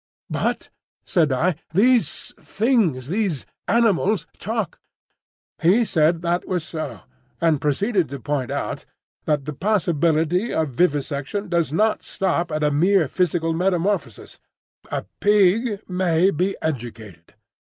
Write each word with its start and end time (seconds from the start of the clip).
"But," 0.31 0.71
said 1.05 1.31
I, 1.31 1.53
"these 1.75 2.33
things—these 2.41 3.45
animals 3.67 4.25
talk!" 4.39 4.79
He 5.61 5.85
said 5.85 6.23
that 6.23 6.47
was 6.47 6.63
so, 6.63 7.01
and 7.39 7.61
proceeded 7.61 8.09
to 8.09 8.19
point 8.19 8.49
out 8.49 8.85
that 9.25 9.45
the 9.45 9.53
possibility 9.53 10.51
of 10.51 10.69
vivisection 10.71 11.49
does 11.49 11.71
not 11.71 12.01
stop 12.01 12.51
at 12.51 12.63
a 12.63 12.71
mere 12.71 13.07
physical 13.07 13.53
metamorphosis. 13.53 14.39
A 14.89 15.05
pig 15.19 15.87
may 15.87 16.31
be 16.31 16.57
educated. 16.63 17.35